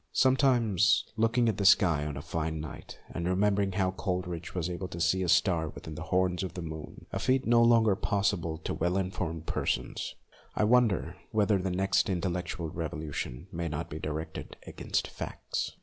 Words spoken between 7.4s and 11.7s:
no longer possible to well in formed persons, I wonder whether the